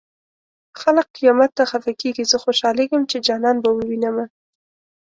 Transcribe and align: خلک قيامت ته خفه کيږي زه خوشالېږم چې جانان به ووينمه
خلک 0.81 1.07
قيامت 1.17 1.51
ته 1.57 1.63
خفه 1.71 1.91
کيږي 2.01 2.23
زه 2.31 2.37
خوشالېږم 2.43 3.01
چې 3.11 3.17
جانان 3.27 3.55
به 3.63 3.69
ووينمه 3.73 4.25